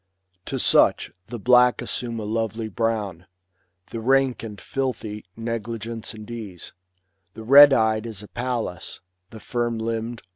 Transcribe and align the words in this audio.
To 0.45 0.57
such 0.57 1.11
the 1.27 1.37
black 1.37 1.79
assume 1.79 2.19
a 2.19 2.23
lovely 2.23 2.67
brown; 2.67 3.27
The 3.91 3.99
rank 3.99 4.41
and 4.41 4.59
filthy, 4.59 5.25
negligence 5.37 6.15
and 6.15 6.25
ease; 6.31 6.73
The 7.35 7.43
red 7.43 7.71
eyed 7.71 8.07
is 8.07 8.23
a 8.23 8.27
Pallas; 8.27 8.99
the 9.29 9.39
firm 9.39 9.77
limb'd. 9.77 10.23